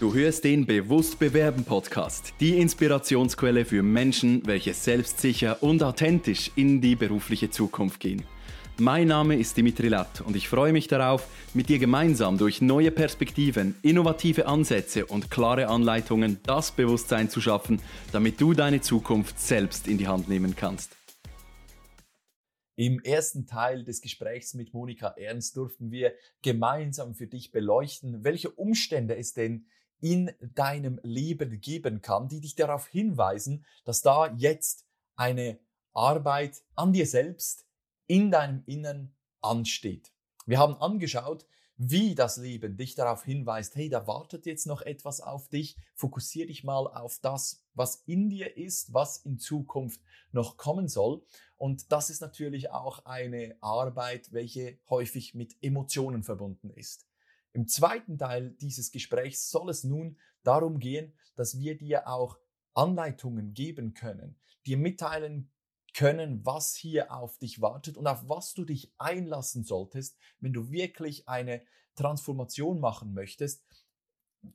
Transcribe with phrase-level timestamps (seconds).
[0.00, 6.80] Du hörst den Bewusst Bewerben Podcast, die Inspirationsquelle für Menschen, welche selbstsicher und authentisch in
[6.80, 8.24] die berufliche Zukunft gehen.
[8.78, 12.90] Mein Name ist Dimitri Latt und ich freue mich darauf, mit dir gemeinsam durch neue
[12.90, 19.86] Perspektiven, innovative Ansätze und klare Anleitungen das Bewusstsein zu schaffen, damit du deine Zukunft selbst
[19.86, 20.96] in die Hand nehmen kannst.
[22.76, 28.48] Im ersten Teil des Gesprächs mit Monika Ernst durften wir gemeinsam für dich beleuchten, welche
[28.48, 29.66] Umstände es denn
[30.00, 34.86] in deinem Leben geben kann, die dich darauf hinweisen, dass da jetzt
[35.16, 35.58] eine
[35.92, 37.66] Arbeit an dir selbst
[38.06, 40.12] in deinem Innern ansteht.
[40.46, 41.46] Wir haben angeschaut,
[41.82, 46.46] wie das Leben dich darauf hinweist, hey, da wartet jetzt noch etwas auf dich, fokussier
[46.46, 51.22] dich mal auf das, was in dir ist, was in Zukunft noch kommen soll.
[51.56, 57.09] Und das ist natürlich auch eine Arbeit, welche häufig mit Emotionen verbunden ist.
[57.52, 62.38] Im zweiten Teil dieses Gesprächs soll es nun darum gehen, dass wir dir auch
[62.74, 65.50] Anleitungen geben können, dir mitteilen
[65.92, 70.70] können, was hier auf dich wartet und auf was du dich einlassen solltest, wenn du
[70.70, 71.62] wirklich eine
[71.96, 73.64] Transformation machen möchtest,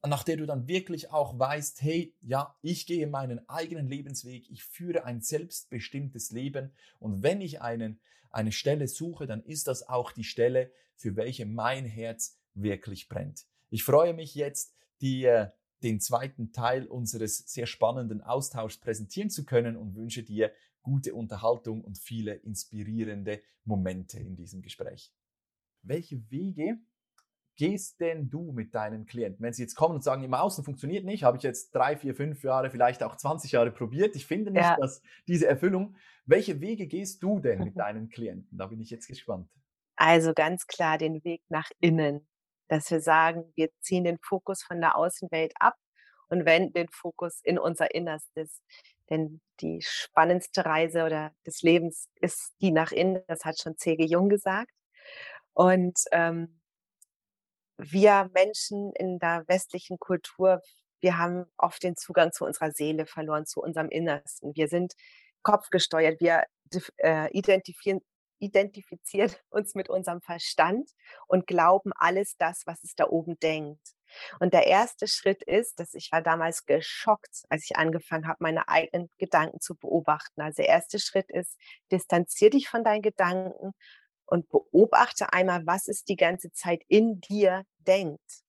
[0.06, 4.64] nach der du dann wirklich auch weißt, hey, ja, ich gehe meinen eigenen Lebensweg, ich
[4.64, 8.00] führe ein selbstbestimmtes Leben und wenn ich einen,
[8.32, 13.46] eine Stelle suche, dann ist das auch die Stelle, für welche mein Herz wirklich brennt.
[13.70, 15.54] Ich freue mich jetzt, dir
[15.84, 21.84] den zweiten Teil unseres sehr spannenden Austauschs präsentieren zu können und wünsche dir gute Unterhaltung
[21.84, 25.14] und viele inspirierende Momente in diesem Gespräch.
[25.82, 26.80] Welche Wege
[27.56, 29.44] gehst denn du mit deinen Klienten?
[29.44, 32.16] Wenn sie jetzt kommen und sagen, im Außen funktioniert nicht, habe ich jetzt drei, vier,
[32.16, 34.78] fünf Jahre, vielleicht auch 20 Jahre probiert, ich finde nicht ja.
[34.78, 35.96] dass diese Erfüllung.
[36.26, 38.58] Welche Wege gehst du denn mit deinen Klienten?
[38.58, 39.50] Da bin ich jetzt gespannt.
[39.96, 42.28] Also ganz klar den Weg nach innen
[42.68, 45.76] dass wir sagen, wir ziehen den Fokus von der Außenwelt ab
[46.30, 48.62] und wenden den Fokus in unser Innerstes.
[49.10, 54.06] Denn die spannendste Reise oder des Lebens ist die nach innen, das hat schon C.G.
[54.06, 54.72] Jung gesagt.
[55.54, 56.60] Und ähm,
[57.78, 60.62] wir Menschen in der westlichen Kultur,
[61.02, 64.56] wir haben oft den Zugang zu unserer Seele verloren, zu unserem Innersten.
[64.56, 64.94] Wir sind
[65.44, 66.46] kopfgesteuert, wir
[66.98, 68.02] äh, identifizieren,
[68.46, 70.90] identifizieren uns mit unserem Verstand
[71.28, 73.96] und glauben alles das, was es da oben denkt.
[74.40, 78.70] Und der erste Schritt ist, dass ich war damals geschockt, als ich angefangen habe, meine
[78.70, 80.42] eigenen Gedanken zu beobachten.
[80.42, 81.58] Also der erste Schritt ist,
[81.92, 83.74] distanzier dich von deinen Gedanken
[84.26, 88.45] und beobachte einmal, was es die ganze Zeit in dir denkt.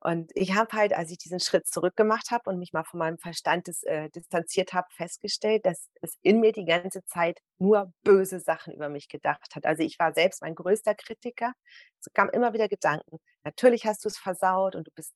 [0.00, 3.18] Und ich habe halt, als ich diesen Schritt zurückgemacht habe und mich mal von meinem
[3.18, 8.40] Verstand des, äh, distanziert habe, festgestellt, dass es in mir die ganze Zeit nur böse
[8.40, 9.66] Sachen über mich gedacht hat.
[9.66, 11.52] Also ich war selbst mein größter Kritiker.
[12.00, 13.18] Es kamen immer wieder Gedanken.
[13.44, 15.12] Natürlich hast du es versaut und du bist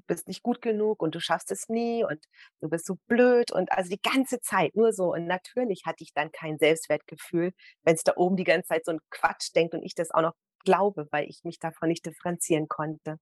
[0.00, 2.24] du bist nicht gut genug und du schaffst es nie und
[2.60, 5.12] du bist so blöd und also die ganze Zeit nur so.
[5.12, 7.52] Und natürlich hatte ich dann kein Selbstwertgefühl,
[7.84, 10.22] wenn es da oben die ganze Zeit so ein Quatsch denkt und ich das auch
[10.22, 13.18] noch glaube, weil ich mich davon nicht differenzieren konnte.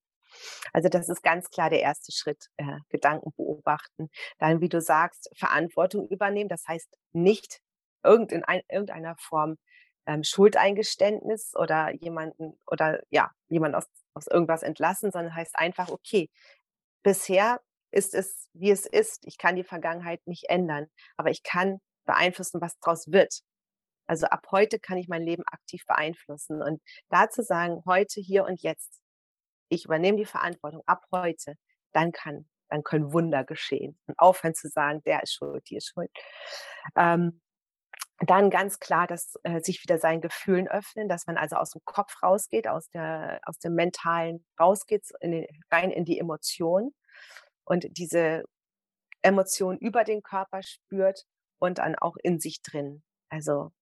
[0.72, 4.10] Also das ist ganz klar der erste Schritt, äh, Gedanken beobachten.
[4.38, 6.49] Dann, wie du sagst, Verantwortung übernehmen.
[6.49, 7.60] Das heißt nicht
[8.03, 9.56] irgend ein, irgendeiner Form
[10.06, 16.31] ähm, Schuldeingeständnis oder jemanden oder ja, jemand aus, aus irgendwas entlassen, sondern heißt einfach, okay,
[17.03, 17.60] bisher
[17.91, 19.27] ist es, wie es ist.
[19.27, 23.43] Ich kann die Vergangenheit nicht ändern, aber ich kann beeinflussen, was daraus wird.
[24.06, 26.62] Also ab heute kann ich mein Leben aktiv beeinflussen.
[26.62, 29.00] Und dazu sagen, heute, hier und jetzt
[29.68, 31.54] ich übernehme die Verantwortung ab heute,
[31.92, 33.98] dann kann, dann können Wunder geschehen.
[34.06, 36.10] Und aufhören zu sagen, der ist schuld, die ist schuld.
[36.96, 37.40] Ähm,
[38.20, 41.82] dann ganz klar, dass äh, sich wieder seinen Gefühlen öffnen, dass man also aus dem
[41.84, 46.92] Kopf rausgeht, aus der aus dem mentalen rausgeht, in den, rein in die Emotion
[47.64, 48.44] und diese
[49.22, 51.26] Emotion über den Körper spürt
[51.58, 53.04] und dann auch in sich drin.
[53.28, 53.72] Also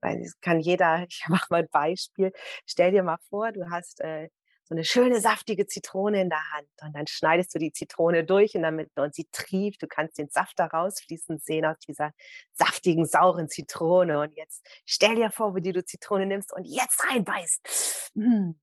[0.00, 2.32] weil es kann jeder, ich mache mal ein Beispiel.
[2.66, 4.28] Stell dir mal vor, du hast äh,
[4.68, 8.56] so eine schöne saftige Zitrone in der Hand und dann schneidest du die Zitrone durch
[8.56, 9.80] in der Mitte und sie trieft.
[9.80, 12.12] Du kannst den Saft da rausfließen sehen aus dieser
[12.52, 14.18] saftigen, sauren Zitrone.
[14.18, 18.10] Und jetzt stell dir vor, wie du Zitrone nimmst und jetzt reinbeißt.
[18.14, 18.58] Hm.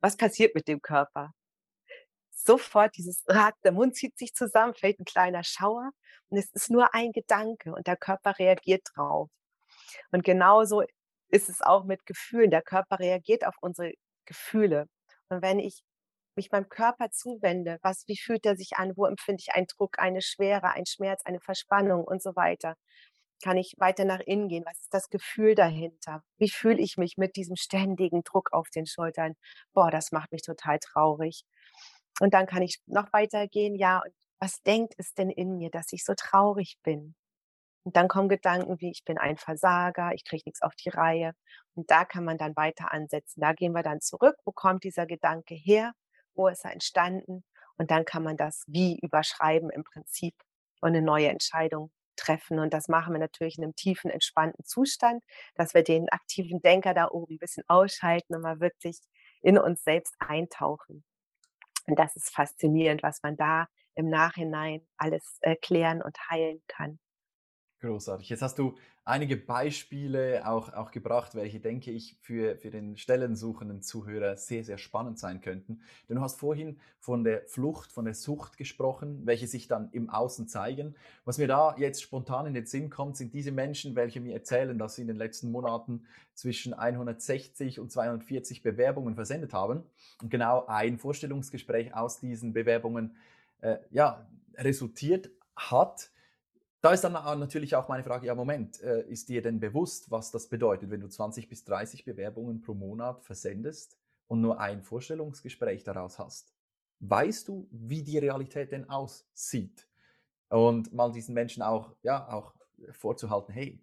[0.00, 1.32] Was passiert mit dem Körper?
[2.30, 5.92] Sofort dieses, der Mund zieht sich zusammen, fällt ein kleiner Schauer
[6.28, 9.30] und es ist nur ein Gedanke und der Körper reagiert drauf.
[10.10, 10.82] Und genauso
[11.28, 12.50] ist es auch mit Gefühlen.
[12.50, 13.94] Der Körper reagiert auf unsere
[14.26, 14.86] Gefühle.
[15.30, 15.82] Und wenn ich
[16.36, 19.98] mich meinem Körper zuwende, was, wie fühlt er sich an, wo empfinde ich einen Druck,
[19.98, 22.76] eine Schwere, einen Schmerz, eine Verspannung und so weiter,
[23.42, 24.64] kann ich weiter nach innen gehen.
[24.66, 26.22] Was ist das Gefühl dahinter?
[26.38, 29.34] Wie fühle ich mich mit diesem ständigen Druck auf den Schultern?
[29.74, 31.44] Boah, das macht mich total traurig.
[32.20, 35.92] Und dann kann ich noch weitergehen, ja, und was denkt es denn in mir, dass
[35.92, 37.14] ich so traurig bin?
[37.84, 41.32] Und dann kommen Gedanken wie, ich bin ein Versager, ich kriege nichts auf die Reihe.
[41.74, 43.40] Und da kann man dann weiter ansetzen.
[43.40, 45.92] Da gehen wir dann zurück, wo kommt dieser Gedanke her,
[46.34, 47.44] wo ist er entstanden?
[47.76, 50.34] Und dann kann man das wie überschreiben im Prinzip
[50.80, 52.58] und eine neue Entscheidung treffen.
[52.58, 55.22] Und das machen wir natürlich in einem tiefen, entspannten Zustand,
[55.54, 58.98] dass wir den aktiven Denker da oben ein bisschen ausschalten und mal wirklich
[59.42, 61.04] in uns selbst eintauchen.
[61.86, 66.98] Und das ist faszinierend, was man da im Nachhinein alles erklären und heilen kann.
[67.84, 68.30] Großartig.
[68.30, 73.82] Jetzt hast du einige Beispiele auch, auch gebracht, welche, denke ich, für, für den stellensuchenden
[73.82, 75.82] Zuhörer sehr, sehr spannend sein könnten.
[76.08, 80.08] Denn du hast vorhin von der Flucht, von der Sucht gesprochen, welche sich dann im
[80.08, 80.94] Außen zeigen.
[81.26, 84.78] Was mir da jetzt spontan in den Sinn kommt, sind diese Menschen, welche mir erzählen,
[84.78, 89.82] dass sie in den letzten Monaten zwischen 160 und 240 Bewerbungen versendet haben.
[90.22, 93.14] Und genau ein Vorstellungsgespräch aus diesen Bewerbungen
[93.60, 94.26] äh, ja,
[94.56, 96.08] resultiert hat
[96.84, 100.30] da ist dann natürlich auch meine Frage, ja Moment, äh, ist dir denn bewusst, was
[100.30, 103.96] das bedeutet, wenn du 20 bis 30 Bewerbungen pro Monat versendest
[104.26, 106.52] und nur ein Vorstellungsgespräch daraus hast?
[107.00, 109.88] Weißt du, wie die Realität denn aussieht?
[110.50, 112.54] Und mal diesen Menschen auch, ja, auch
[112.90, 113.82] vorzuhalten, hey,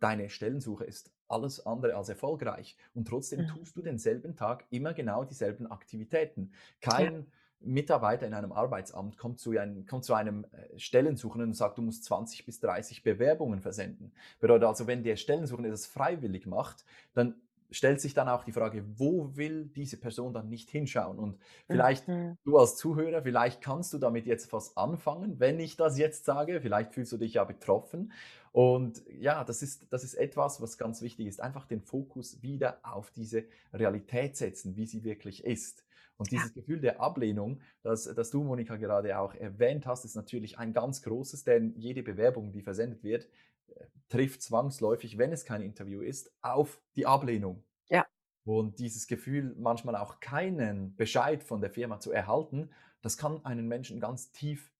[0.00, 3.46] deine Stellensuche ist alles andere als erfolgreich und trotzdem mhm.
[3.46, 6.50] tust du denselben Tag immer genau dieselben Aktivitäten.
[6.80, 7.30] Kein
[7.60, 11.82] Mitarbeiter in einem Arbeitsamt kommt zu, einem, kommt zu einem äh, Stellensuchenden und sagt, du
[11.82, 14.12] musst 20 bis 30 Bewerbungen versenden.
[14.40, 16.84] Bedeutet also, wenn der Stellensuchende das freiwillig macht,
[17.14, 17.34] dann
[17.70, 21.18] stellt sich dann auch die Frage, wo will diese Person dann nicht hinschauen?
[21.18, 22.36] Und vielleicht mhm.
[22.44, 26.60] du als Zuhörer, vielleicht kannst du damit jetzt was anfangen, wenn ich das jetzt sage.
[26.60, 28.12] Vielleicht fühlst du dich ja betroffen.
[28.52, 31.40] Und ja, das ist, das ist etwas, was ganz wichtig ist.
[31.40, 35.84] Einfach den Fokus wieder auf diese Realität setzen, wie sie wirklich ist.
[36.20, 36.60] Und dieses ja.
[36.60, 41.00] Gefühl der Ablehnung, das, das du, Monika, gerade auch erwähnt hast, ist natürlich ein ganz
[41.00, 43.26] großes, denn jede Bewerbung, die versendet wird,
[43.68, 47.64] äh, trifft zwangsläufig, wenn es kein Interview ist, auf die Ablehnung.
[47.88, 48.06] Ja.
[48.44, 52.68] Und dieses Gefühl, manchmal auch keinen Bescheid von der Firma zu erhalten,
[53.00, 54.74] das kann einen Menschen ganz tief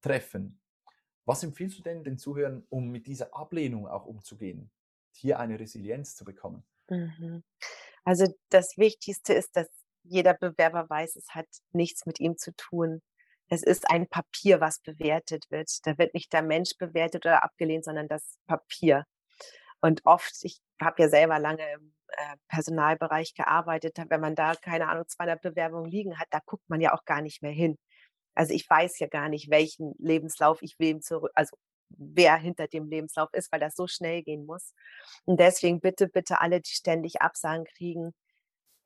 [0.00, 0.62] treffen.
[1.26, 4.70] Was empfiehlst du denn den Zuhörern, um mit dieser Ablehnung auch umzugehen,
[5.12, 6.64] hier eine Resilienz zu bekommen?
[6.88, 7.42] Mhm.
[8.02, 9.68] Also das Wichtigste ist, dass
[10.02, 13.02] jeder Bewerber weiß, es hat nichts mit ihm zu tun.
[13.48, 15.70] Es ist ein Papier, was bewertet wird.
[15.84, 19.04] Da wird nicht der Mensch bewertet oder abgelehnt, sondern das Papier.
[19.80, 24.88] Und oft, ich habe ja selber lange im äh, Personalbereich gearbeitet, wenn man da, keine
[24.88, 27.76] Ahnung, 200 Bewerbungen liegen hat, da guckt man ja auch gar nicht mehr hin.
[28.34, 31.56] Also ich weiß ja gar nicht, welchen Lebenslauf ich wem zurück, also
[31.90, 34.74] wer hinter dem Lebenslauf ist, weil das so schnell gehen muss.
[35.24, 38.14] Und deswegen bitte, bitte alle, die ständig Absagen kriegen,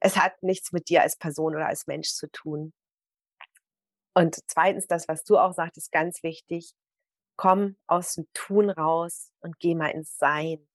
[0.05, 2.75] es hat nichts mit dir als Person oder als Mensch zu tun.
[4.13, 6.75] Und zweitens, das, was du auch sagst, ist ganz wichtig.
[7.37, 10.69] Komm aus dem Tun raus und geh mal ins Sein.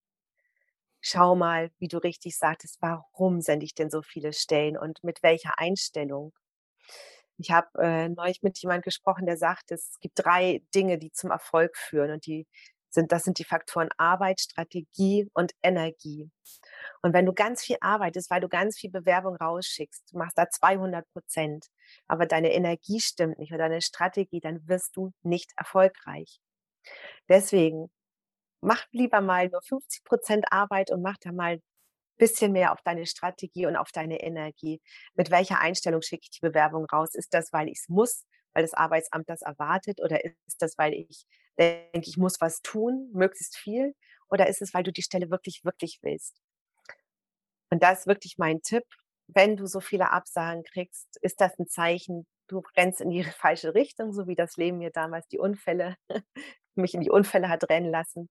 [1.00, 5.22] Schau mal, wie du richtig sagtest, warum sende ich denn so viele Stellen und mit
[5.22, 6.34] welcher Einstellung?
[7.38, 11.30] Ich habe äh, neulich mit jemandem gesprochen, der sagt, es gibt drei Dinge, die zum
[11.30, 12.48] Erfolg führen und die
[12.90, 16.30] sind, das sind die Faktoren Arbeit, Strategie und Energie.
[17.02, 20.50] Und wenn du ganz viel arbeitest, weil du ganz viel Bewerbung rausschickst, du machst da
[20.50, 21.68] 200 Prozent,
[22.08, 26.40] aber deine Energie stimmt nicht oder deine Strategie, dann wirst du nicht erfolgreich.
[27.30, 27.90] Deswegen
[28.62, 31.60] mach lieber mal nur 50 Prozent Arbeit und mach da mal
[32.19, 34.81] bisschen mehr auf deine Strategie und auf deine Energie.
[35.16, 37.16] Mit welcher Einstellung schicke ich die Bewerbung raus?
[37.16, 40.02] Ist das, weil ich es muss, weil das Arbeitsamt das erwartet?
[40.02, 41.26] Oder ist das, weil ich
[41.59, 43.95] denke, ich muss was tun, möglichst viel?
[44.30, 46.42] Oder ist es, weil du die Stelle wirklich, wirklich willst?
[47.69, 48.83] Und das ist wirklich mein Tipp.
[49.28, 53.75] Wenn du so viele Absagen kriegst, ist das ein Zeichen, du rennst in die falsche
[53.75, 55.95] Richtung, so wie das Leben mir damals die Unfälle,
[56.75, 58.30] mich in die Unfälle hat rennen lassen.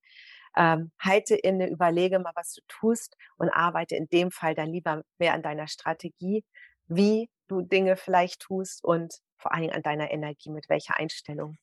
[0.56, 5.02] Ähm, halte inne, überlege mal, was du tust und arbeite in dem Fall dann lieber
[5.18, 6.44] mehr an deiner Strategie,
[6.87, 11.58] wie du Dinge vielleicht tust und vor allen Dingen an deiner Energie, mit welcher Einstellung.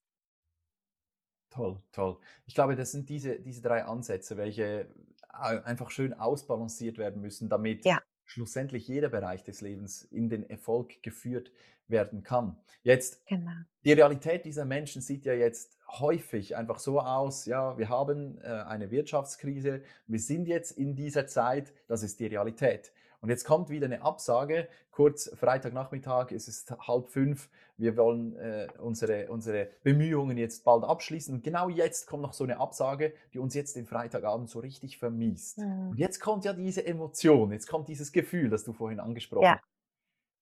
[1.56, 2.18] Toll, toll.
[2.48, 4.88] Ich glaube, das sind diese, diese drei Ansätze, welche
[5.30, 8.02] einfach schön ausbalanciert werden müssen, damit ja.
[8.26, 11.52] schlussendlich jeder Bereich des Lebens in den Erfolg geführt
[11.88, 12.58] werden kann.
[12.84, 13.52] Jetzt, genau.
[13.86, 18.48] die Realität dieser Menschen sieht ja jetzt häufig einfach so aus, ja, wir haben äh,
[18.48, 22.92] eine Wirtschaftskrise, wir sind jetzt in dieser Zeit, das ist die Realität.
[23.22, 28.67] Und jetzt kommt wieder eine Absage, kurz Freitagnachmittag, es ist halb fünf, wir wollen äh,
[28.79, 31.36] unsere, unsere Bemühungen jetzt bald abschließen.
[31.36, 34.98] Und genau jetzt kommt noch so eine Absage, die uns jetzt den Freitagabend so richtig
[34.98, 35.57] vermisst.
[35.57, 35.89] Mhm.
[35.89, 39.55] Und jetzt kommt ja diese Emotion, jetzt kommt dieses Gefühl, das du vorhin angesprochen hast.
[39.55, 39.62] Ja.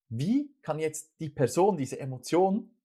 [0.09, 2.75] wie kann jetzt die Person diese Emotion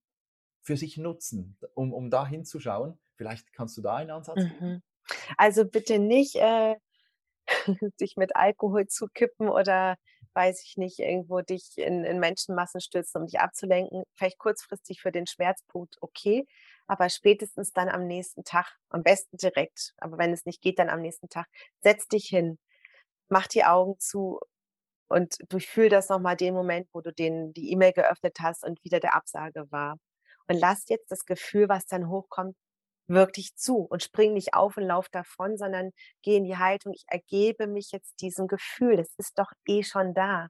[0.63, 2.99] für sich nutzen, um, um da hinzuschauen?
[3.17, 4.41] Vielleicht kannst du da einen Ansatz.
[4.61, 4.83] Mhm.
[5.37, 6.77] Also bitte nicht äh,
[8.01, 9.97] dich mit Alkohol zukippen oder
[10.35, 14.05] weiß ich nicht, irgendwo dich in, in Menschenmassen stürzen, um dich abzulenken.
[14.15, 16.47] Vielleicht kurzfristig für den Schmerzpunkt okay,
[16.87, 20.91] aber spätestens dann am nächsten Tag, am besten direkt, aber wenn es nicht geht, dann
[20.91, 21.47] am nächsten Tag,
[21.83, 22.59] setz dich hin,
[23.29, 24.41] mach die Augen zu
[25.09, 29.01] und durchfühl das nochmal den Moment, wo du den, die E-Mail geöffnet hast und wieder
[29.01, 29.97] der Absage war.
[30.49, 32.57] Und lass jetzt das Gefühl, was dann hochkommt,
[33.09, 35.91] wirklich zu und spring nicht auf und lauf davon, sondern
[36.23, 40.15] geh in die Haltung, ich ergebe mich jetzt diesem Gefühl, das ist doch eh schon
[40.15, 40.49] da.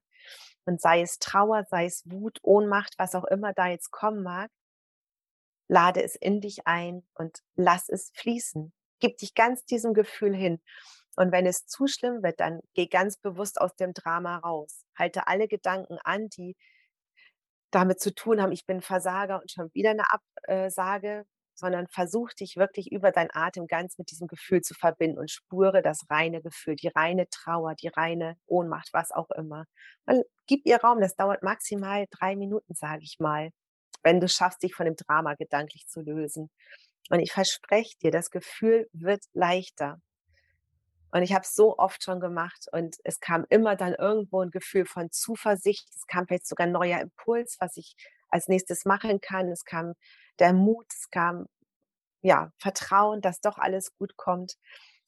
[0.64, 4.50] Und sei es Trauer, sei es Wut, Ohnmacht, was auch immer da jetzt kommen mag,
[5.68, 8.72] lade es in dich ein und lass es fließen.
[9.00, 10.60] Gib dich ganz diesem Gefühl hin.
[11.16, 14.84] Und wenn es zu schlimm wird, dann geh ganz bewusst aus dem Drama raus.
[14.96, 16.56] Halte alle Gedanken an, die
[17.70, 21.26] damit zu tun haben, ich bin Versager und schon wieder eine Absage,
[21.58, 25.82] sondern versuch dich wirklich über deinen Atem ganz mit diesem Gefühl zu verbinden und spüre
[25.82, 29.64] das reine Gefühl, die reine Trauer, die reine Ohnmacht, was auch immer.
[30.06, 33.50] Und gib ihr Raum, das dauert maximal drei Minuten, sage ich mal,
[34.02, 36.50] wenn du schaffst, dich von dem Drama gedanklich zu lösen.
[37.10, 40.00] Und ich verspreche dir, das Gefühl wird leichter.
[41.10, 44.50] Und ich habe es so oft schon gemacht und es kam immer dann irgendwo ein
[44.50, 45.88] Gefühl von Zuversicht.
[45.94, 47.96] Es kam vielleicht sogar ein neuer Impuls, was ich
[48.30, 49.48] als nächstes machen kann.
[49.48, 49.94] Es kam
[50.38, 51.46] der Mut, es kam
[52.22, 54.54] ja Vertrauen, dass doch alles gut kommt.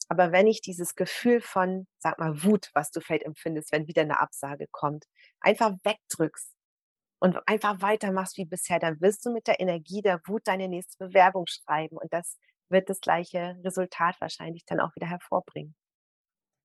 [0.08, 4.02] Aber wenn ich dieses Gefühl von, sag mal, Wut, was du vielleicht empfindest, wenn wieder
[4.02, 5.04] eine Absage kommt,
[5.40, 6.52] einfach wegdrückst
[7.20, 11.06] und einfach weitermachst wie bisher, dann wirst du mit der Energie der Wut deine nächste
[11.06, 12.38] Bewerbung schreiben und das
[12.70, 15.74] wird das gleiche Resultat wahrscheinlich dann auch wieder hervorbringen.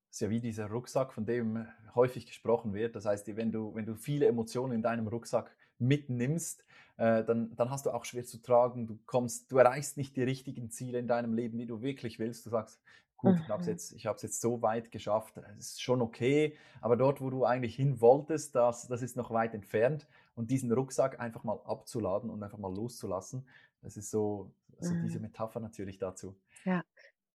[0.10, 2.96] Das ist ja wie dieser Rucksack, von dem häufig gesprochen wird.
[2.96, 6.64] Das heißt, wenn du, wenn du viele Emotionen in deinem Rucksack mitnimmst,
[6.98, 8.88] äh, dann, dann hast du auch schwer zu tragen.
[8.88, 12.46] Du kommst, du erreichst nicht die richtigen Ziele in deinem Leben, die du wirklich willst.
[12.46, 12.82] Du sagst,
[13.18, 13.98] gut, ich habe es mhm.
[13.98, 18.00] jetzt, jetzt so weit geschafft, das ist schon okay, aber dort, wo du eigentlich hin
[18.02, 20.08] wolltest, das, das ist noch weit entfernt.
[20.36, 23.48] Und diesen Rucksack einfach mal abzuladen und einfach mal loszulassen,
[23.82, 25.04] das ist so, also mhm.
[25.04, 26.36] diese Metapher natürlich dazu.
[26.66, 26.84] Ja.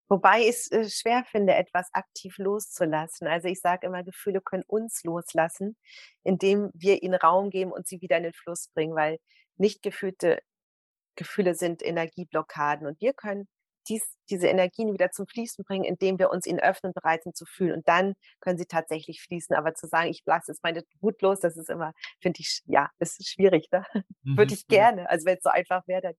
[0.09, 3.27] Wobei ich es äh, schwer finde, etwas aktiv loszulassen.
[3.27, 5.77] Also ich sage immer, Gefühle können uns loslassen,
[6.23, 9.19] indem wir ihnen Raum geben und sie wieder in den Fluss bringen, weil
[9.57, 10.41] nicht gefühlte
[11.15, 13.47] Gefühle sind Energieblockaden und wir können
[13.87, 17.45] dies, diese Energien wieder zum Fließen bringen, indem wir uns ihnen öffnen, bereit sind zu
[17.45, 17.73] fühlen.
[17.73, 19.55] Und dann können sie tatsächlich fließen.
[19.55, 22.89] Aber zu sagen, ich lasse es meine Wut los, das ist immer, finde ich, ja,
[22.99, 23.67] das ist schwierig.
[23.71, 23.83] Ne?
[24.21, 24.37] Mhm.
[24.37, 25.09] Würde ich gerne.
[25.09, 26.13] Also wenn es so einfach wäre, dann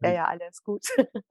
[0.00, 0.84] ja, ja, alles gut.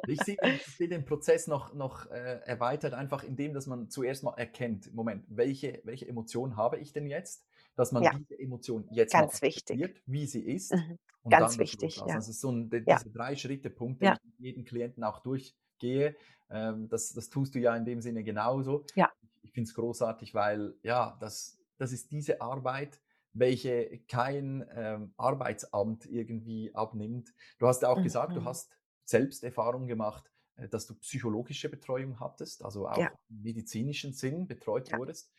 [0.07, 0.37] ich sehe
[0.77, 5.25] seh den Prozess noch, noch äh, erweitert, einfach indem, dass man zuerst mal erkennt, Moment,
[5.29, 7.45] welche, welche Emotion habe ich denn jetzt?
[7.75, 8.13] Dass man ja.
[8.17, 10.01] diese Emotion jetzt Ganz wichtig.
[10.05, 10.73] wie sie ist.
[10.73, 10.97] Mhm.
[11.29, 12.15] Ganz wichtig, ja.
[12.15, 12.99] Also so ein, diese ja.
[13.11, 14.17] drei Schritte, Punkte, ja.
[14.23, 16.15] die ich jeden Klienten auch durchgehe,
[16.49, 18.85] ähm, das, das tust du ja in dem Sinne genauso.
[18.95, 19.11] Ja.
[19.21, 22.99] Ich, ich finde es großartig, weil ja, das, das ist diese Arbeit,
[23.35, 27.33] welche kein ähm, Arbeitsamt irgendwie abnimmt.
[27.59, 28.03] Du hast ja auch mhm.
[28.03, 28.45] gesagt, du mhm.
[28.45, 28.71] hast
[29.03, 33.11] selbst Erfahrung gemacht, äh, dass du psychologische Betreuung hattest, also auch ja.
[33.29, 34.97] im medizinischen Sinn betreut ja.
[34.97, 35.31] wurdest.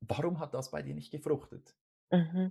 [0.00, 1.76] Warum hat das bei dir nicht gefruchtet?
[2.10, 2.50] Mhm.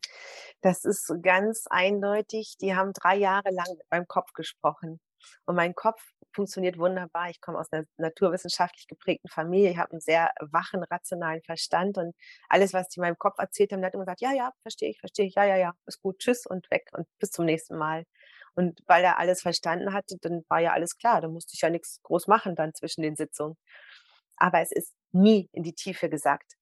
[0.61, 2.55] Das ist ganz eindeutig.
[2.61, 4.99] Die haben drei Jahre lang beim Kopf gesprochen.
[5.45, 6.01] Und mein Kopf
[6.33, 7.29] funktioniert wunderbar.
[7.29, 9.71] Ich komme aus einer naturwissenschaftlich geprägten Familie.
[9.71, 11.97] Ich habe einen sehr wachen, rationalen Verstand.
[11.97, 12.15] Und
[12.49, 14.99] alles, was die in meinem Kopf erzählt haben, hat immer gesagt, ja, ja, verstehe ich,
[14.99, 18.05] verstehe ich, ja, ja, ja, ist gut, tschüss und weg und bis zum nächsten Mal.
[18.55, 21.21] Und weil er alles verstanden hatte, dann war ja alles klar.
[21.21, 23.57] Da musste ich ja nichts groß machen dann zwischen den Sitzungen.
[24.37, 26.53] Aber es ist nie in die Tiefe gesagt.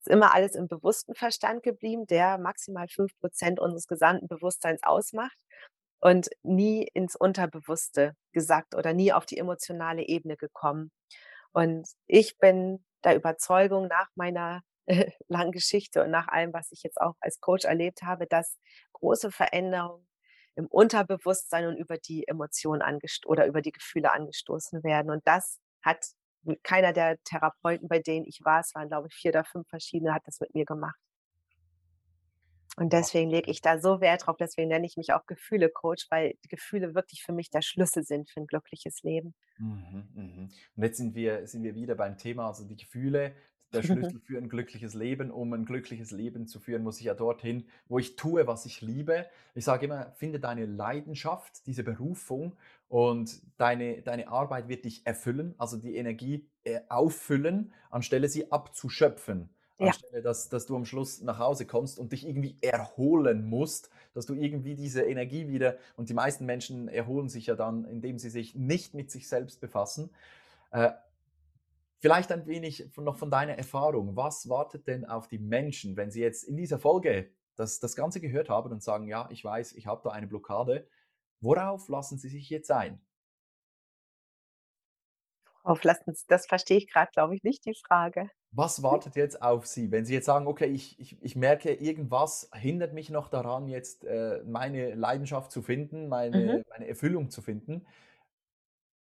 [0.00, 4.82] Es ist immer alles im bewussten Verstand geblieben, der maximal fünf Prozent unseres gesamten Bewusstseins
[4.82, 5.36] ausmacht
[6.04, 10.92] und nie ins Unterbewusste gesagt oder nie auf die emotionale Ebene gekommen.
[11.52, 14.60] Und ich bin der Überzeugung nach meiner
[15.28, 18.58] langen Geschichte und nach allem, was ich jetzt auch als Coach erlebt habe, dass
[18.92, 20.06] große Veränderungen
[20.56, 22.82] im Unterbewusstsein und über die Emotionen
[23.24, 25.10] oder über die Gefühle angestoßen werden.
[25.10, 26.04] Und das hat
[26.62, 30.12] keiner der Therapeuten, bei denen ich war, es waren glaube ich vier oder fünf verschiedene,
[30.12, 31.00] hat das mit mir gemacht.
[32.76, 36.34] Und deswegen lege ich da so Wert drauf, deswegen nenne ich mich auch Gefühle-Coach, weil
[36.44, 39.34] die Gefühle wirklich für mich der Schlüssel sind für ein glückliches Leben.
[39.58, 40.50] Mhm, mhm.
[40.76, 43.34] Und jetzt sind wir, sind wir wieder beim Thema, also die Gefühle,
[43.74, 45.30] der Schlüssel für ein glückliches Leben.
[45.30, 48.80] Um ein glückliches Leben zu führen, muss ich ja dorthin, wo ich tue, was ich
[48.80, 49.26] liebe.
[49.54, 52.56] Ich sage immer, finde deine Leidenschaft, diese Berufung
[52.88, 59.50] und deine, deine Arbeit wird dich erfüllen, also die Energie äh, auffüllen, anstelle sie abzuschöpfen.
[59.78, 59.86] Ja.
[59.86, 64.26] anstelle dass, dass du am Schluss nach Hause kommst und dich irgendwie erholen musst, dass
[64.26, 68.30] du irgendwie diese Energie wieder, und die meisten Menschen erholen sich ja dann, indem sie
[68.30, 70.10] sich nicht mit sich selbst befassen.
[70.70, 70.92] Äh,
[71.98, 74.16] vielleicht ein wenig von, noch von deiner Erfahrung.
[74.16, 78.20] Was wartet denn auf die Menschen, wenn sie jetzt in dieser Folge das, das Ganze
[78.20, 80.88] gehört haben und sagen, ja, ich weiß, ich habe da eine Blockade.
[81.40, 83.00] Worauf lassen sie sich jetzt ein?
[85.62, 88.30] Worauf lassen Sie, das verstehe ich gerade, glaube ich, nicht die Frage.
[88.56, 92.48] Was wartet jetzt auf Sie, wenn Sie jetzt sagen, okay, ich, ich, ich merke, irgendwas
[92.54, 96.64] hindert mich noch daran, jetzt äh, meine Leidenschaft zu finden, meine, mhm.
[96.70, 97.84] meine Erfüllung zu finden?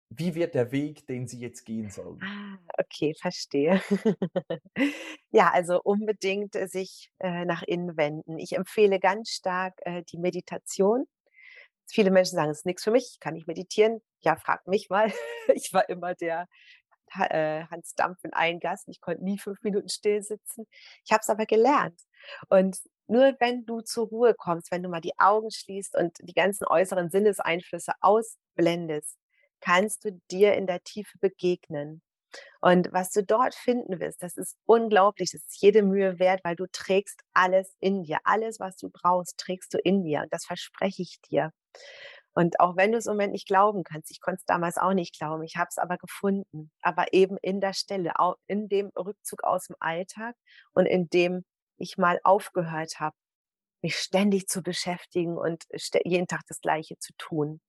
[0.10, 2.20] Wie wird der Weg, den Sie jetzt gehen sollen?
[2.24, 3.82] Ah, okay, verstehe.
[5.32, 8.40] ja, also unbedingt äh, sich äh, nach innen wenden.
[8.40, 11.06] Ich empfehle ganz stark äh, die Meditation.
[11.88, 14.02] Viele Menschen sagen, es ist nichts für mich, kann ich meditieren.
[14.22, 15.12] Ja, frag mich mal.
[15.54, 16.48] ich war immer der
[17.16, 18.92] Hans Dampf in allen Gassen.
[18.92, 20.66] Ich konnte nie fünf Minuten still sitzen.
[21.06, 22.00] Ich habe es aber gelernt.
[22.50, 26.34] Und nur wenn du zur Ruhe kommst, wenn du mal die Augen schließt und die
[26.34, 29.18] ganzen äußeren Sinneseinflüsse ausblendest,
[29.62, 32.02] kannst du dir in der Tiefe begegnen.
[32.62, 36.56] Und was du dort finden wirst, das ist unglaublich, das ist jede Mühe wert, weil
[36.56, 38.20] du trägst alles in dir.
[38.24, 40.22] Alles, was du brauchst, trägst du in dir.
[40.22, 41.52] Und das verspreche ich dir.
[42.34, 44.94] Und auch wenn du es im Moment nicht glauben kannst, ich konnte es damals auch
[44.94, 48.14] nicht glauben, ich habe es aber gefunden, aber eben in der Stelle,
[48.48, 50.36] in dem Rückzug aus dem Alltag
[50.74, 51.46] und in dem
[51.78, 53.16] ich mal aufgehört habe,
[53.84, 55.66] mich ständig zu beschäftigen und
[56.06, 57.62] jeden Tag das Gleiche zu tun.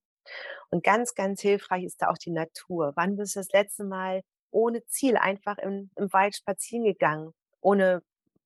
[0.71, 2.92] Und ganz, ganz hilfreich ist da auch die Natur.
[2.97, 8.02] Wann bist du das letzte Mal ohne Ziel einfach im, im Wald spazieren gegangen, ohne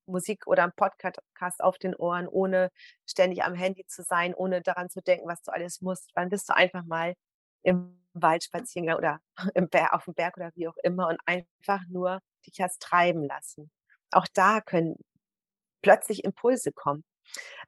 [0.09, 2.71] Musik oder ein Podcast auf den Ohren, ohne
[3.07, 6.11] ständig am Handy zu sein, ohne daran zu denken, was du alles musst.
[6.15, 7.15] Wann bist du einfach mal
[7.63, 9.21] im Wald spazieren oder
[9.55, 13.25] im Berg, auf dem Berg oder wie auch immer und einfach nur dich hast treiben
[13.25, 13.71] lassen.
[14.11, 14.97] Auch da können
[15.83, 17.05] plötzlich Impulse kommen.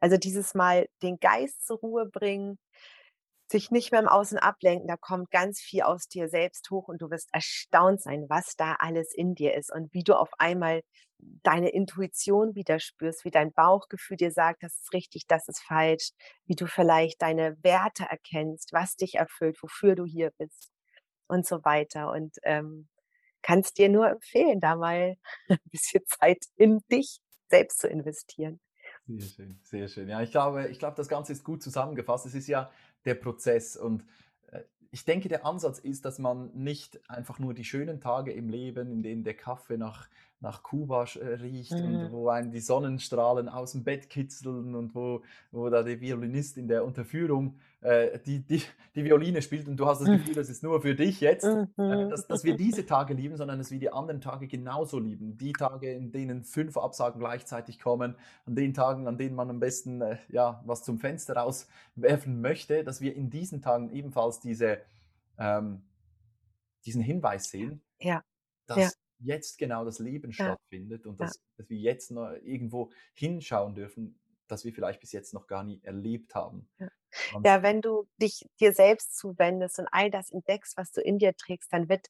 [0.00, 2.58] Also dieses Mal den Geist zur Ruhe bringen,
[3.50, 7.02] sich nicht mehr im Außen ablenken, da kommt ganz viel aus dir selbst hoch und
[7.02, 10.82] du wirst erstaunt sein, was da alles in dir ist und wie du auf einmal
[11.42, 16.10] deine Intuition wieder spürst, wie dein Bauchgefühl dir sagt, das ist richtig, das ist falsch,
[16.46, 20.70] wie du vielleicht deine Werte erkennst, was dich erfüllt, wofür du hier bist
[21.28, 22.10] und so weiter.
[22.10, 22.88] Und ähm,
[23.42, 25.16] kannst dir nur empfehlen, da mal
[25.48, 28.60] ein bisschen Zeit in dich selbst zu investieren.
[29.06, 30.08] Sehr schön, sehr schön.
[30.08, 32.26] Ja, ich glaube, ich glaube, das Ganze ist gut zusammengefasst.
[32.26, 32.70] Es ist ja
[33.04, 34.04] der Prozess und
[34.52, 38.48] äh, ich denke, der Ansatz ist, dass man nicht einfach nur die schönen Tage im
[38.48, 40.08] Leben, in denen der Kaffee nach
[40.40, 41.84] nach Kuba äh, riecht mhm.
[41.84, 45.22] und wo einen die Sonnenstrahlen aus dem Bett kitzeln und wo,
[45.52, 48.62] wo da der Violinist in der Unterführung äh, die, die,
[48.94, 50.18] die Violine spielt und du hast das mhm.
[50.18, 52.08] Gefühl, das ist nur für dich jetzt, äh, mhm.
[52.08, 55.36] dass, dass wir diese Tage lieben, sondern dass wir die anderen Tage genauso lieben.
[55.36, 59.60] Die Tage, in denen fünf Absagen gleichzeitig kommen, an den Tagen, an denen man am
[59.60, 64.78] besten äh, ja, was zum Fenster rauswerfen möchte, dass wir in diesen Tagen ebenfalls diese,
[65.38, 65.82] ähm,
[66.86, 68.22] diesen Hinweis sehen, ja.
[68.66, 70.44] dass ja jetzt genau das Leben ja.
[70.44, 71.42] stattfindet und dass, ja.
[71.56, 75.80] dass wir jetzt noch irgendwo hinschauen dürfen, das wir vielleicht bis jetzt noch gar nie
[75.82, 76.68] erlebt haben.
[76.78, 76.90] Ja.
[77.44, 81.34] ja, wenn du dich dir selbst zuwendest und all das entdeckst, was du in dir
[81.36, 82.08] trägst, dann wird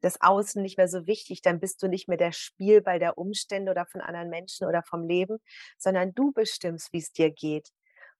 [0.00, 3.70] das Außen nicht mehr so wichtig, dann bist du nicht mehr der Spielball der Umstände
[3.70, 5.38] oder von anderen Menschen oder vom Leben,
[5.76, 7.70] sondern du bestimmst, wie es dir geht.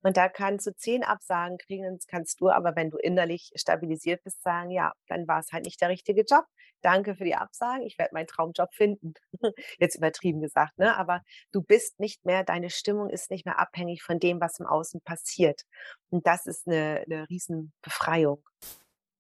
[0.03, 4.23] Und da kannst du zehn Absagen kriegen, das kannst du aber, wenn du innerlich stabilisiert
[4.23, 6.45] bist, sagen, ja, dann war es halt nicht der richtige Job.
[6.81, 9.15] Danke für die Absagen, ich werde meinen Traumjob finden.
[9.79, 10.97] Jetzt übertrieben gesagt, ne?
[10.97, 14.67] Aber du bist nicht mehr, deine Stimmung ist nicht mehr abhängig von dem, was im
[14.67, 15.63] Außen passiert.
[16.11, 18.45] Und das ist eine, eine Riesenbefreiung.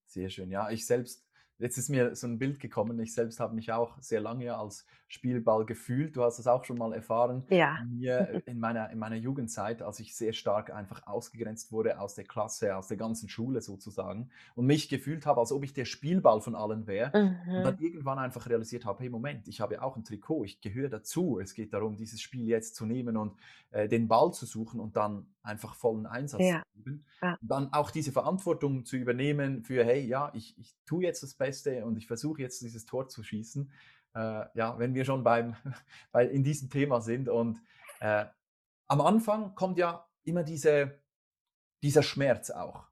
[0.06, 0.50] Sehr schön.
[0.50, 1.27] Ja, ich selbst
[1.58, 3.00] Jetzt ist mir so ein Bild gekommen.
[3.00, 6.14] Ich selbst habe mich auch sehr lange als Spielball gefühlt.
[6.14, 7.44] Du hast das auch schon mal erfahren.
[7.48, 7.78] Ja.
[7.88, 12.24] Mir in meiner, in meiner Jugendzeit, als ich sehr stark einfach ausgegrenzt wurde aus der
[12.24, 16.40] Klasse, aus der ganzen Schule sozusagen und mich gefühlt habe, als ob ich der Spielball
[16.40, 17.10] von allen wäre.
[17.18, 17.54] Mhm.
[17.56, 20.60] Und dann irgendwann einfach realisiert habe, hey Moment, ich habe ja auch ein Trikot, ich
[20.60, 21.40] gehöre dazu.
[21.40, 23.34] Es geht darum, dieses Spiel jetzt zu nehmen und
[23.70, 26.62] äh, den Ball zu suchen und dann einfach vollen Einsatz ja.
[26.62, 27.04] zu geben.
[27.22, 27.38] Ja.
[27.40, 31.84] Dann auch diese Verantwortung zu übernehmen für, hey, ja, ich, ich tue jetzt das Beste
[31.84, 33.70] und ich versuche jetzt dieses Tor zu schießen.
[34.14, 35.56] Äh, ja, wenn wir schon beim,
[36.12, 37.28] bei, in diesem Thema sind.
[37.28, 37.60] Und
[38.00, 38.26] äh,
[38.86, 41.00] am Anfang kommt ja immer diese,
[41.82, 42.86] dieser Schmerz auch.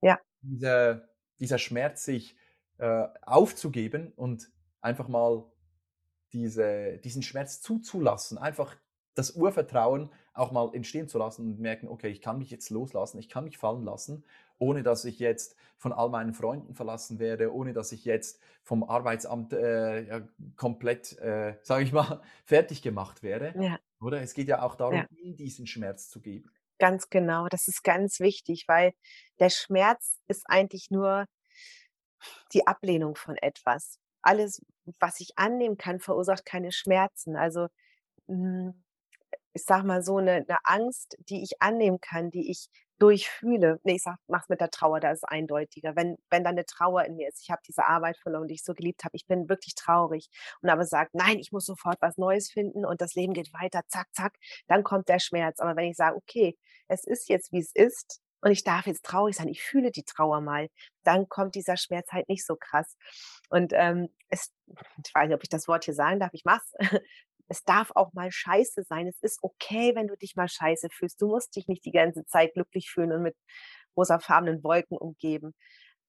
[0.00, 0.18] Ja.
[0.40, 1.08] Dieser,
[1.38, 2.36] dieser Schmerz, sich
[2.78, 5.44] äh, aufzugeben und einfach mal
[6.32, 8.76] diese, diesen Schmerz zuzulassen, einfach
[9.14, 13.18] das Urvertrauen auch mal entstehen zu lassen und merken, okay, ich kann mich jetzt loslassen,
[13.18, 14.24] ich kann mich fallen lassen,
[14.58, 18.82] ohne dass ich jetzt von all meinen Freunden verlassen werde, ohne dass ich jetzt vom
[18.82, 23.54] Arbeitsamt äh, ja, komplett, äh, sage ich mal, fertig gemacht werde.
[23.62, 23.78] Ja.
[24.00, 24.22] Oder?
[24.22, 25.06] Es geht ja auch darum, ja.
[25.10, 26.50] ihm diesen Schmerz zu geben.
[26.78, 28.92] Ganz genau, das ist ganz wichtig, weil
[29.38, 31.26] der Schmerz ist eigentlich nur
[32.54, 33.98] die Ablehnung von etwas.
[34.22, 34.62] Alles,
[34.98, 37.36] was ich annehmen kann, verursacht keine Schmerzen.
[37.36, 37.68] Also
[38.26, 38.82] hm,
[39.52, 42.68] ich sag mal so, eine, eine Angst, die ich annehmen kann, die ich
[43.00, 43.80] durchfühle.
[43.82, 45.96] Nee, ich sag, mach's mit der Trauer, da ist es eindeutiger.
[45.96, 48.62] Wenn, wenn da eine Trauer in mir ist, ich habe diese Arbeit verloren, die ich
[48.62, 50.28] so geliebt habe, ich bin wirklich traurig
[50.60, 53.80] und aber sagt, nein, ich muss sofort was Neues finden und das Leben geht weiter,
[53.88, 54.34] zack, zack,
[54.68, 55.60] dann kommt der Schmerz.
[55.60, 56.56] Aber wenn ich sage, okay,
[56.88, 60.04] es ist jetzt, wie es ist und ich darf jetzt traurig sein, ich fühle die
[60.04, 60.68] Trauer mal,
[61.02, 62.96] dann kommt dieser Schmerz halt nicht so krass.
[63.48, 64.52] Und ähm, es,
[65.04, 66.72] ich weiß nicht, ob ich das Wort hier sagen darf, ich mach's
[67.50, 69.08] es darf auch mal scheiße sein.
[69.08, 71.20] Es ist okay, wenn du dich mal scheiße fühlst.
[71.20, 73.36] Du musst dich nicht die ganze Zeit glücklich fühlen und mit
[73.96, 75.52] rosafarbenen Wolken umgeben.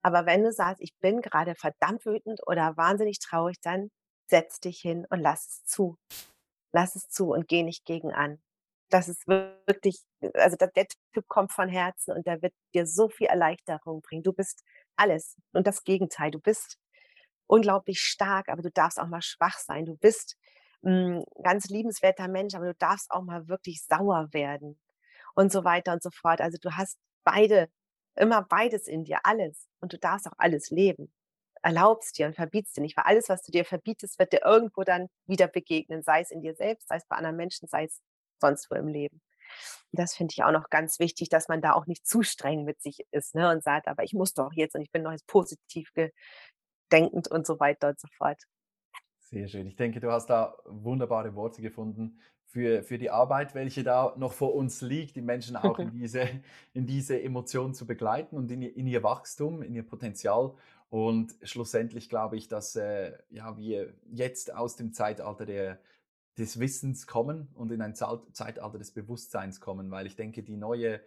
[0.04, 3.90] Aber wenn du sagst, ich bin gerade verdammt wütend oder wahnsinnig traurig, dann
[4.28, 5.98] setz dich hin und lass es zu.
[6.74, 8.40] Lass es zu und geh nicht gegen an.
[8.90, 10.04] Das ist wirklich,
[10.36, 10.72] also der,
[11.14, 14.24] Typ kommt von Herzen und der wird dir so viel Erleichterung bringen.
[14.24, 14.64] Du bist
[14.96, 16.30] alles und das Gegenteil.
[16.30, 16.78] Du bist
[17.48, 19.86] unglaublich stark, aber du darfst auch mal schwach sein.
[19.86, 20.38] Du bist
[20.84, 24.80] hm, ganz liebenswerter Mensch, aber du darfst auch mal wirklich sauer werden
[25.36, 26.42] und so weiter und so fort.
[26.42, 27.70] Also du hast beide,
[28.16, 29.68] immer beides in dir, alles.
[29.82, 31.14] Und du darfst auch alles leben.
[31.64, 34.84] Erlaubst dir und verbietst dir nicht, weil alles, was du dir verbietest, wird dir irgendwo
[34.84, 38.02] dann wieder begegnen, sei es in dir selbst, sei es bei anderen Menschen, sei es
[38.42, 39.22] sonst wo im Leben.
[39.92, 42.64] Und das finde ich auch noch ganz wichtig, dass man da auch nicht zu streng
[42.64, 45.12] mit sich ist ne, und sagt, aber ich muss doch jetzt und ich bin doch
[45.12, 45.92] jetzt positiv
[46.92, 48.42] denkend und so weiter und so fort.
[49.32, 49.66] Sehr schön.
[49.66, 54.34] Ich denke, du hast da wunderbare Worte gefunden für, für die Arbeit, welche da noch
[54.34, 56.28] vor uns liegt, die Menschen auch in diese,
[56.74, 60.54] in diese Emotionen zu begleiten und in, in ihr Wachstum, in ihr Potenzial.
[60.90, 65.80] Und schlussendlich glaube ich, dass äh, ja, wir jetzt aus dem Zeitalter der,
[66.38, 71.00] des Wissens kommen und in ein Zeitalter des Bewusstseins kommen, weil ich denke, die neue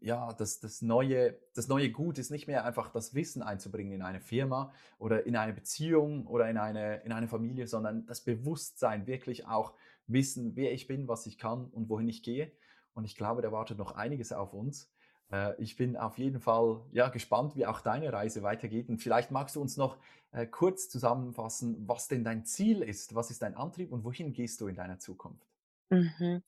[0.00, 4.02] ja, das, das, neue, das neue Gut ist nicht mehr einfach das Wissen einzubringen in
[4.02, 9.06] eine Firma oder in eine Beziehung oder in eine, in eine Familie, sondern das Bewusstsein,
[9.06, 9.74] wirklich auch
[10.06, 12.52] wissen, wer ich bin, was ich kann und wohin ich gehe.
[12.94, 14.92] Und ich glaube, da wartet noch einiges auf uns.
[15.30, 18.88] Äh, ich bin auf jeden Fall ja, gespannt, wie auch deine Reise weitergeht.
[18.88, 19.98] Und vielleicht magst du uns noch
[20.32, 24.60] äh, kurz zusammenfassen, was denn dein Ziel ist, was ist dein Antrieb und wohin gehst
[24.60, 25.46] du in deiner Zukunft?
[25.90, 26.42] Mhm.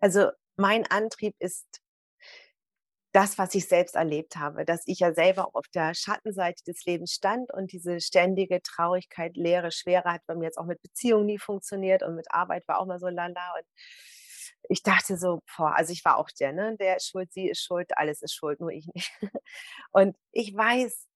[0.00, 1.82] Also mein Antrieb ist
[3.16, 7.12] das, was ich selbst erlebt habe, dass ich ja selber auf der Schattenseite des Lebens
[7.12, 11.38] stand und diese ständige Traurigkeit, Leere, Schwere hat bei mir jetzt auch mit Beziehungen nie
[11.38, 13.64] funktioniert und mit Arbeit war auch mal so lala und
[14.68, 17.62] ich dachte so, boah, also ich war auch der, ne, der ist schuld, sie ist
[17.62, 19.10] schuld, alles ist schuld, nur ich nicht.
[19.92, 21.06] Und ich weiß,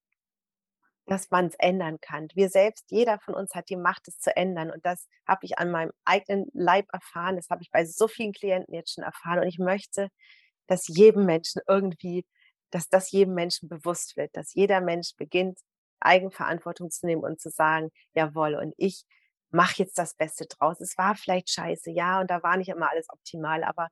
[1.07, 2.29] dass man es ändern kann.
[2.35, 4.71] Wir selbst, jeder von uns hat die Macht, es zu ändern.
[4.71, 7.37] Und das habe ich an meinem eigenen Leib erfahren.
[7.37, 9.41] Das habe ich bei so vielen Klienten jetzt schon erfahren.
[9.41, 10.11] Und ich möchte,
[10.71, 12.25] dass jedem Menschen irgendwie,
[12.71, 15.59] dass das jedem Menschen bewusst wird, dass jeder Mensch beginnt,
[15.99, 19.05] Eigenverantwortung zu nehmen und zu sagen, jawohl, und ich
[19.51, 20.81] mache jetzt das Beste draus.
[20.81, 23.89] Es war vielleicht scheiße, ja, und da war nicht immer alles optimal, aber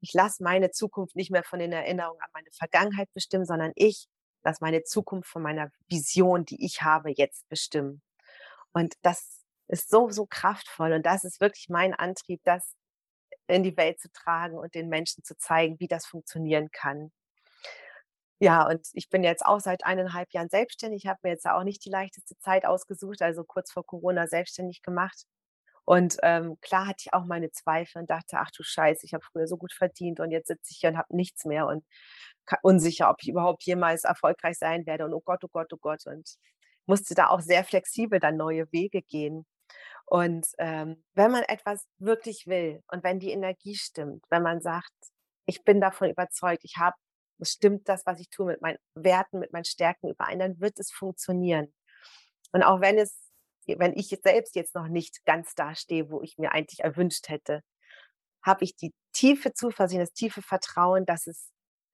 [0.00, 4.06] ich lasse meine Zukunft nicht mehr von den Erinnerungen an meine Vergangenheit bestimmen, sondern ich
[4.44, 8.00] lasse meine Zukunft von meiner Vision, die ich habe, jetzt bestimmen.
[8.72, 10.92] Und das ist so, so kraftvoll.
[10.92, 12.76] Und das ist wirklich mein Antrieb, das
[13.48, 17.12] in die Welt zu tragen und den Menschen zu zeigen, wie das funktionieren kann.
[18.40, 21.04] Ja, und ich bin jetzt auch seit eineinhalb Jahren selbstständig.
[21.04, 24.82] Ich habe mir jetzt auch nicht die leichteste Zeit ausgesucht, also kurz vor Corona selbstständig
[24.82, 25.26] gemacht.
[25.84, 29.24] Und ähm, klar hatte ich auch meine Zweifel und dachte, ach du Scheiße, ich habe
[29.24, 31.84] früher so gut verdient und jetzt sitze ich hier und habe nichts mehr und
[32.62, 35.04] unsicher, ob ich überhaupt jemals erfolgreich sein werde.
[35.04, 36.06] Und oh Gott, oh Gott, oh Gott.
[36.06, 36.36] Und
[36.86, 39.46] musste da auch sehr flexibel dann neue Wege gehen.
[40.12, 44.92] Und ähm, wenn man etwas wirklich will und wenn die Energie stimmt, wenn man sagt,
[45.46, 46.94] ich bin davon überzeugt, ich habe,
[47.38, 50.78] es stimmt das, was ich tue, mit meinen Werten, mit meinen Stärken überein, dann wird
[50.78, 51.72] es funktionieren.
[52.52, 53.32] Und auch wenn es,
[53.66, 57.62] wenn ich selbst jetzt noch nicht ganz da stehe, wo ich mir eigentlich erwünscht hätte,
[58.42, 61.48] habe ich die tiefe Zuversicht, das tiefe Vertrauen, dass es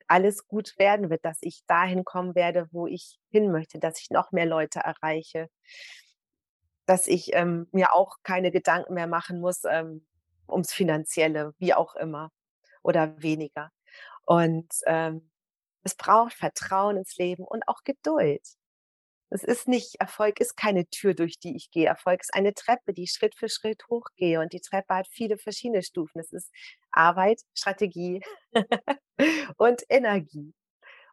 [0.09, 4.11] alles gut werden wird, dass ich dahin kommen werde, wo ich hin möchte, dass ich
[4.11, 5.49] noch mehr Leute erreiche,
[6.89, 10.07] dass ich ähm, mir auch keine Gedanken mehr machen muss ähm,
[10.49, 12.33] ums Finanzielle, wie auch immer
[12.83, 13.71] oder weniger.
[14.25, 15.31] Und ähm,
[15.83, 18.43] es braucht Vertrauen ins Leben und auch Geduld.
[19.31, 21.87] Es ist nicht, Erfolg ist keine Tür, durch die ich gehe.
[21.87, 24.41] Erfolg ist eine Treppe, die Schritt für Schritt hochgehe.
[24.41, 26.21] Und die Treppe hat viele verschiedene Stufen.
[26.21, 26.51] Es ist
[26.91, 28.23] Arbeit, Strategie
[29.59, 30.55] und Energie.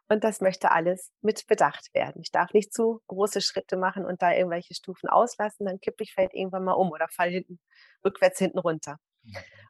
[0.08, 2.22] Und das möchte alles mit bedacht werden.
[2.22, 6.12] Ich darf nicht zu große Schritte machen und da irgendwelche Stufen auslassen, dann kippe ich
[6.14, 7.58] vielleicht irgendwann mal um oder fall hinten,
[8.04, 8.98] rückwärts hinten runter.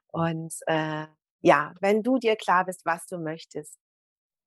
[0.09, 1.07] Und äh,
[1.41, 3.79] ja, wenn du dir klar bist, was du möchtest,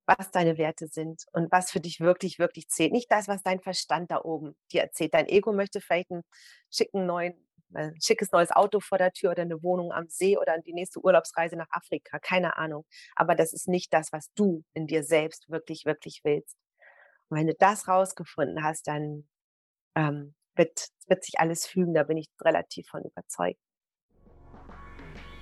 [0.06, 2.92] was deine Werte sind und was für dich wirklich, wirklich zählt.
[2.92, 5.14] Nicht das, was dein Verstand da oben dir erzählt.
[5.14, 6.24] Dein Ego möchte vielleicht einen
[6.70, 7.34] schicken neuen,
[7.74, 11.00] ein schickes neues Auto vor der Tür oder eine Wohnung am See oder die nächste
[11.04, 12.18] Urlaubsreise nach Afrika.
[12.18, 12.84] Keine Ahnung.
[13.16, 16.56] Aber das ist nicht das, was du in dir selbst wirklich, wirklich willst.
[17.28, 19.28] Und wenn du das rausgefunden hast, dann
[19.94, 21.94] ähm, wird, wird sich alles fügen.
[21.94, 23.60] Da bin ich relativ von überzeugt.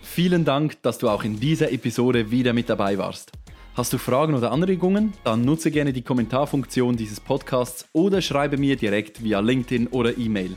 [0.03, 3.33] Vielen Dank, dass du auch in dieser Episode wieder mit dabei warst.
[3.75, 5.13] Hast du Fragen oder Anregungen?
[5.23, 10.57] Dann nutze gerne die Kommentarfunktion dieses Podcasts oder schreibe mir direkt via LinkedIn oder E-Mail.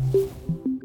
[0.00, 0.79] Thank you.